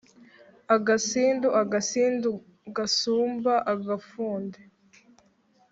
agasindu, 0.75 1.47
agasindu 1.61 2.29
gasumba 2.77 3.53
agafundi 3.73 4.59